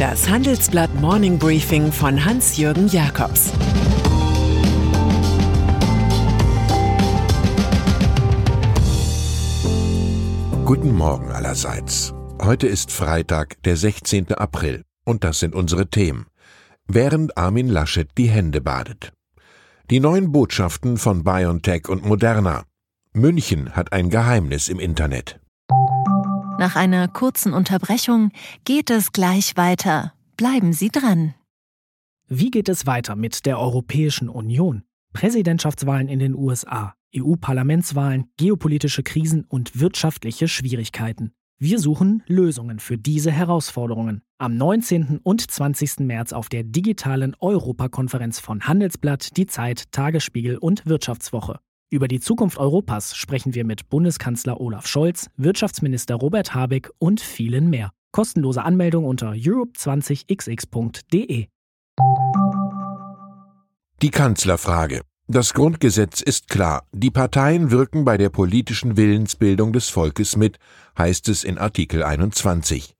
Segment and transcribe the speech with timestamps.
[0.00, 3.52] Das Handelsblatt Morning Briefing von Hans-Jürgen Jakobs
[10.64, 12.14] Guten Morgen allerseits.
[12.40, 14.32] Heute ist Freitag, der 16.
[14.32, 16.28] April, und das sind unsere Themen.
[16.88, 19.12] Während Armin Laschet die Hände badet.
[19.90, 22.64] Die neuen Botschaften von BioNTech und Moderna.
[23.12, 25.39] München hat ein Geheimnis im Internet.
[26.60, 28.32] Nach einer kurzen Unterbrechung
[28.66, 30.12] geht es gleich weiter.
[30.36, 31.32] Bleiben Sie dran.
[32.28, 34.82] Wie geht es weiter mit der Europäischen Union?
[35.14, 41.32] Präsidentschaftswahlen in den USA, EU-Parlamentswahlen, geopolitische Krisen und wirtschaftliche Schwierigkeiten.
[41.58, 44.20] Wir suchen Lösungen für diese Herausforderungen.
[44.36, 45.18] Am 19.
[45.22, 46.00] und 20.
[46.00, 51.58] März auf der digitalen Europakonferenz von Handelsblatt, Die Zeit, Tagesspiegel und Wirtschaftswoche.
[51.92, 57.68] Über die Zukunft Europas sprechen wir mit Bundeskanzler Olaf Scholz, Wirtschaftsminister Robert Habeck und vielen
[57.68, 57.90] mehr.
[58.12, 61.48] Kostenlose Anmeldung unter europe20xx.de.
[64.02, 65.00] Die Kanzlerfrage.
[65.26, 66.84] Das Grundgesetz ist klar.
[66.92, 70.58] Die Parteien wirken bei der politischen Willensbildung des Volkes mit,
[70.96, 72.94] heißt es in Artikel 21.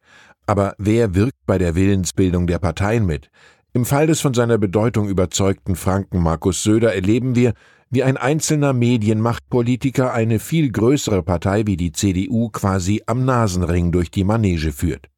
[0.47, 3.31] Aber wer wirkt bei der Willensbildung der Parteien mit?
[3.73, 7.55] Im Fall des von seiner Bedeutung überzeugten Franken Markus Söder erleben wir,
[7.91, 14.13] wie ein einzelner Medienmachtpolitiker eine viel größere Partei wie die CDU quasi am Nasenring durch
[14.13, 15.09] die Manege führt.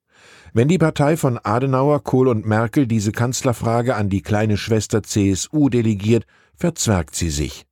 [0.54, 5.68] Wenn die Partei von Adenauer, Kohl und Merkel diese Kanzlerfrage an die kleine Schwester CSU
[5.68, 7.66] delegiert, verzwergt sie sich.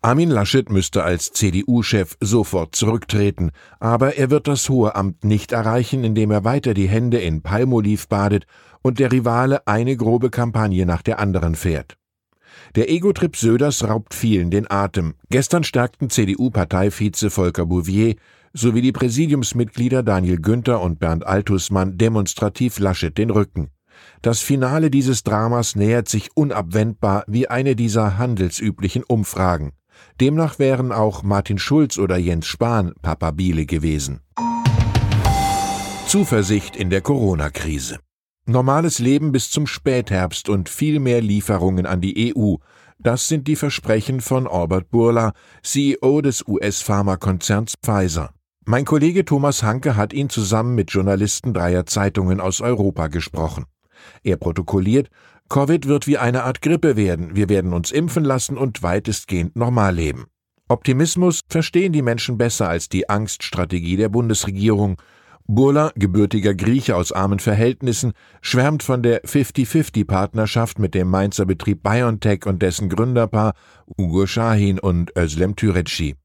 [0.00, 6.04] Armin Laschet müsste als CDU-Chef sofort zurücktreten, aber er wird das hohe Amt nicht erreichen,
[6.04, 8.46] indem er weiter die Hände in Palmoliv badet
[8.80, 11.98] und der Rivale eine grobe Kampagne nach der anderen fährt.
[12.76, 15.14] Der Ego-Trip Söders raubt vielen den Atem.
[15.30, 18.16] Gestern stärkten CDU-Parteivize Volker Bouvier
[18.52, 23.70] sowie die Präsidiumsmitglieder Daniel Günther und Bernd Altusmann demonstrativ Laschet den Rücken.
[24.22, 29.72] Das Finale dieses Dramas nähert sich unabwendbar wie eine dieser handelsüblichen Umfragen.
[30.20, 34.20] Demnach wären auch Martin Schulz oder Jens Spahn Papabile gewesen.
[36.06, 37.98] Zuversicht in der Corona-Krise.
[38.48, 42.54] Normales Leben bis zum Spätherbst und viel mehr Lieferungen an die EU.
[42.98, 48.30] Das sind die Versprechen von Albert Burla, CEO des US-Pharmakonzerns Pfizer.
[48.64, 53.66] Mein Kollege Thomas Hanke hat ihn zusammen mit Journalisten dreier Zeitungen aus Europa gesprochen.
[54.22, 55.10] Er protokolliert,
[55.50, 59.94] Covid wird wie eine Art Grippe werden, wir werden uns impfen lassen und weitestgehend normal
[59.94, 60.24] leben.
[60.68, 64.96] Optimismus verstehen die Menschen besser als die Angststrategie der Bundesregierung,
[65.50, 72.44] Burla, gebürtiger Grieche aus armen Verhältnissen, schwärmt von der 50-50-Partnerschaft mit dem Mainzer Betrieb BioNTech
[72.44, 73.54] und dessen Gründerpaar
[73.98, 76.16] Ugo Shahin und Özlem Türeci.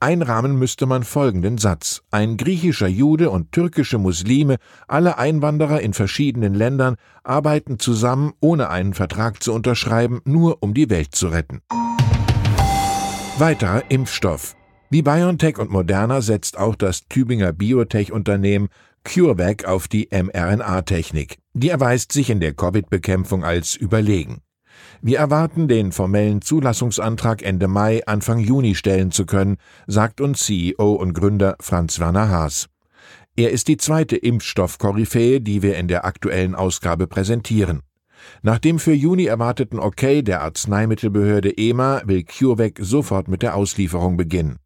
[0.00, 2.02] Einrahmen müsste man folgenden Satz.
[2.10, 4.56] Ein griechischer Jude und türkische Muslime,
[4.88, 10.90] alle Einwanderer in verschiedenen Ländern, arbeiten zusammen, ohne einen Vertrag zu unterschreiben, nur um die
[10.90, 11.60] Welt zu retten.
[13.38, 14.55] Weiterer Impfstoff.
[14.88, 18.68] Wie BioNTech und Moderna setzt auch das Tübinger Biotech-Unternehmen
[19.02, 21.38] CureVac auf die mRNA-Technik.
[21.54, 24.42] Die erweist sich in der Covid-Bekämpfung als überlegen.
[25.02, 29.56] Wir erwarten, den formellen Zulassungsantrag Ende Mai, Anfang Juni stellen zu können,
[29.88, 32.68] sagt uns CEO und Gründer Franz Werner Haas.
[33.34, 37.82] Er ist die zweite Impfstoff-Koryphäe, die wir in der aktuellen Ausgabe präsentieren.
[38.42, 44.16] Nach dem für Juni erwarteten Okay der Arzneimittelbehörde EMA will CureVac sofort mit der Auslieferung
[44.16, 44.58] beginnen.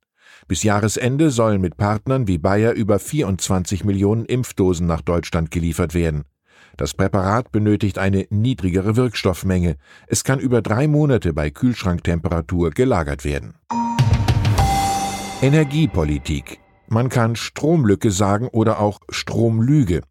[0.48, 6.24] Bis Jahresende sollen mit Partnern wie Bayer über 24 Millionen Impfdosen nach Deutschland geliefert werden.
[6.76, 9.76] Das Präparat benötigt eine niedrigere Wirkstoffmenge.
[10.06, 13.54] Es kann über drei Monate bei Kühlschranktemperatur gelagert werden.
[15.42, 16.60] Energiepolitik.
[16.88, 20.02] Man kann Stromlücke sagen oder auch Stromlüge.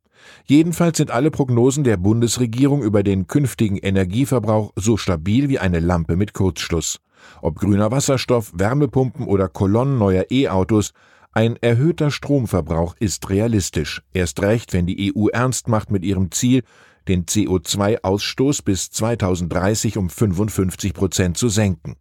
[0.45, 6.15] Jedenfalls sind alle Prognosen der Bundesregierung über den künftigen Energieverbrauch so stabil wie eine Lampe
[6.15, 6.99] mit Kurzschluss.
[7.41, 10.93] Ob grüner Wasserstoff, Wärmepumpen oder Kolonnen neuer E-Autos,
[11.31, 16.63] ein erhöhter Stromverbrauch ist realistisch, erst recht, wenn die EU ernst macht mit ihrem Ziel,
[17.07, 21.95] den CO2-Ausstoß bis 2030 um 55 Prozent zu senken.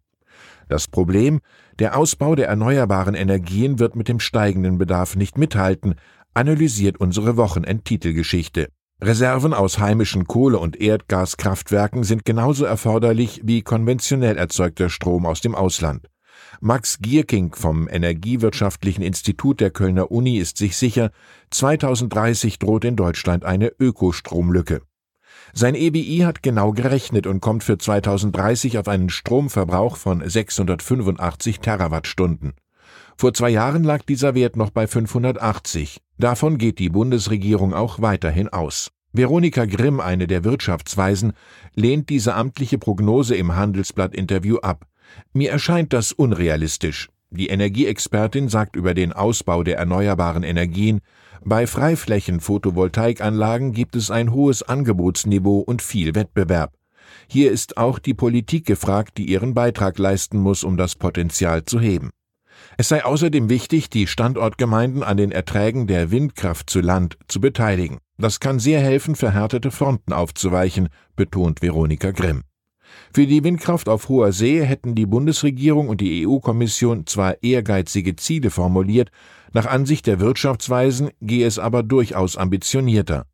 [0.67, 1.41] Das Problem,
[1.79, 5.95] der Ausbau der erneuerbaren Energien wird mit dem steigenden Bedarf nicht mithalten,
[6.33, 8.69] analysiert unsere Wochenendtitelgeschichte.
[9.01, 15.55] Reserven aus heimischen Kohle- und Erdgaskraftwerken sind genauso erforderlich wie konventionell erzeugter Strom aus dem
[15.55, 16.09] Ausland.
[16.59, 21.11] Max Gierking vom Energiewirtschaftlichen Institut der Kölner Uni ist sich sicher,
[21.51, 24.81] 2030 droht in Deutschland eine Ökostromlücke.
[25.53, 32.53] Sein EBI hat genau gerechnet und kommt für 2030 auf einen Stromverbrauch von 685 Terawattstunden.
[33.19, 35.99] Vor zwei Jahren lag dieser Wert noch bei 580.
[36.17, 38.91] Davon geht die Bundesregierung auch weiterhin aus.
[39.11, 41.33] Veronika Grimm, eine der Wirtschaftsweisen,
[41.75, 44.85] lehnt diese amtliche Prognose im Handelsblatt-Interview ab.
[45.33, 47.09] Mir erscheint das unrealistisch.
[47.29, 51.01] Die Energieexpertin sagt über den Ausbau der erneuerbaren Energien,
[51.43, 56.73] bei Freiflächen-Photovoltaikanlagen gibt es ein hohes Angebotsniveau und viel Wettbewerb.
[57.27, 61.81] Hier ist auch die Politik gefragt, die ihren Beitrag leisten muss, um das Potenzial zu
[61.81, 62.11] heben.
[62.79, 67.97] Es sei außerdem wichtig, die Standortgemeinden an den Erträgen der Windkraft zu Land zu beteiligen.
[68.17, 70.87] Das kann sehr helfen, verhärtete Fronten aufzuweichen,
[71.17, 72.43] betont Veronika Grimm.
[73.13, 78.49] Für die Windkraft auf hoher See hätten die Bundesregierung und die EU-Kommission zwar ehrgeizige Ziele
[78.49, 79.11] formuliert,
[79.51, 83.25] nach Ansicht der Wirtschaftsweisen gehe es aber durchaus ambitionierter.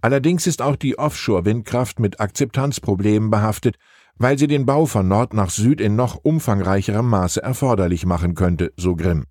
[0.00, 3.78] Allerdings ist auch die Offshore-Windkraft mit Akzeptanzproblemen behaftet,
[4.18, 8.72] weil sie den Bau von Nord nach Süd in noch umfangreicherem Maße erforderlich machen könnte,
[8.76, 9.24] so Grimm.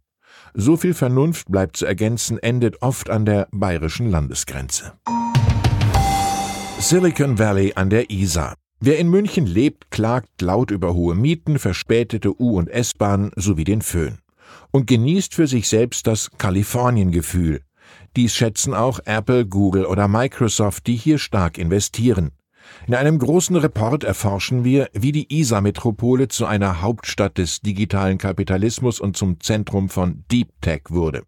[0.53, 4.93] So viel Vernunft bleibt zu ergänzen, endet oft an der bayerischen Landesgrenze.
[6.79, 8.55] Silicon Valley an der Isar.
[8.79, 13.81] Wer in München lebt, klagt laut über hohe Mieten, verspätete U- und S-Bahnen sowie den
[13.81, 14.19] Föhn.
[14.71, 17.61] Und genießt für sich selbst das Kalifornien-Gefühl.
[18.15, 22.31] Dies schätzen auch Apple, Google oder Microsoft, die hier stark investieren.
[22.87, 28.99] In einem großen Report erforschen wir, wie die Isar-Metropole zu einer Hauptstadt des digitalen Kapitalismus
[28.99, 31.23] und zum Zentrum von Deep Tech wurde.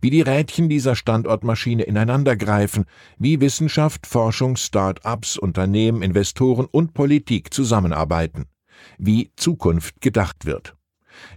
[0.00, 2.84] Wie die Rädchen dieser Standortmaschine ineinandergreifen,
[3.18, 8.46] wie Wissenschaft, Forschung, Start-ups, Unternehmen, Investoren und Politik zusammenarbeiten,
[8.98, 10.76] wie Zukunft gedacht wird.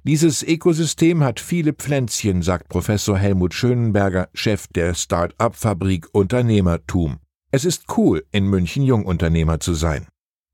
[0.03, 7.19] Dieses Ökosystem hat viele Pflänzchen, sagt Professor Helmut Schönenberger, Chef der Start-up-Fabrik Unternehmertum.
[7.55, 10.07] Es ist cool, in München Jungunternehmer zu sein.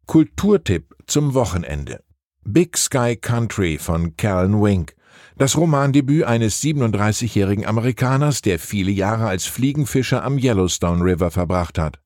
[0.06, 2.04] Kulturtipp zum Wochenende.
[2.44, 4.96] Big Sky Country von Callan Wink.
[5.38, 12.02] Das Romandebüt eines 37-jährigen Amerikaners, der viele Jahre als Fliegenfischer am Yellowstone River verbracht hat.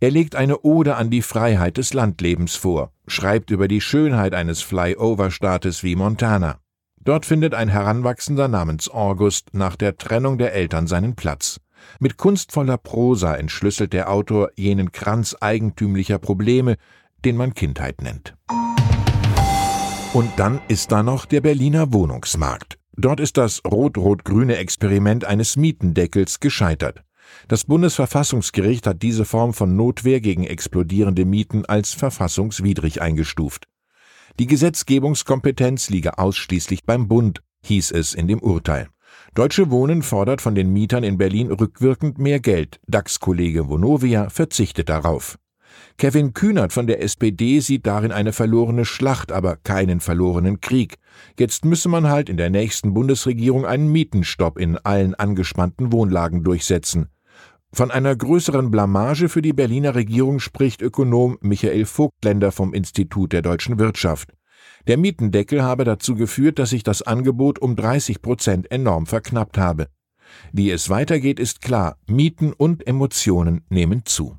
[0.00, 4.60] Er legt eine Ode an die Freiheit des Landlebens vor, schreibt über die Schönheit eines
[4.60, 6.58] Flyover-Staates wie Montana.
[7.02, 11.58] Dort findet ein Heranwachsender namens August nach der Trennung der Eltern seinen Platz.
[12.00, 16.76] Mit kunstvoller Prosa entschlüsselt der Autor jenen Kranz eigentümlicher Probleme,
[17.24, 18.34] den man Kindheit nennt.
[20.12, 22.78] Und dann ist da noch der Berliner Wohnungsmarkt.
[22.96, 27.02] Dort ist das rot-rot-grüne Experiment eines Mietendeckels gescheitert.
[27.48, 33.66] Das Bundesverfassungsgericht hat diese Form von Notwehr gegen explodierende Mieten als verfassungswidrig eingestuft.
[34.38, 38.88] Die Gesetzgebungskompetenz liege ausschließlich beim Bund, hieß es in dem Urteil.
[39.36, 42.80] Deutsche Wohnen fordert von den Mietern in Berlin rückwirkend mehr Geld.
[42.86, 45.38] DAX-Kollege Vonovia verzichtet darauf.
[45.98, 50.94] Kevin Kühnert von der SPD sieht darin eine verlorene Schlacht, aber keinen verlorenen Krieg.
[51.38, 57.10] Jetzt müsse man halt in der nächsten Bundesregierung einen Mietenstopp in allen angespannten Wohnlagen durchsetzen.
[57.74, 63.42] Von einer größeren Blamage für die Berliner Regierung spricht Ökonom Michael Vogtländer vom Institut der
[63.42, 64.32] deutschen Wirtschaft.
[64.86, 69.88] Der Mietendeckel habe dazu geführt, dass sich das Angebot um 30 Prozent enorm verknappt habe.
[70.52, 71.96] Wie es weitergeht, ist klar.
[72.06, 74.36] Mieten und Emotionen nehmen zu.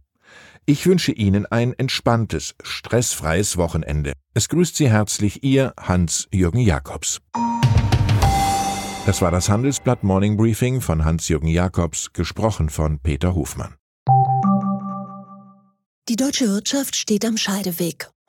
[0.66, 4.14] Ich wünsche Ihnen ein entspanntes, stressfreies Wochenende.
[4.34, 7.22] Es grüßt Sie herzlich Ihr Hans-Jürgen Jakobs.
[9.06, 13.76] Das war das Handelsblatt Morning Briefing von Hans-Jürgen Jakobs, gesprochen von Peter Hofmann.
[16.10, 18.10] Die deutsche Wirtschaft steht am Scheideweg.